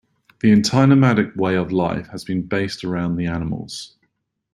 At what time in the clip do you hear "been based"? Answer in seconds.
2.25-2.83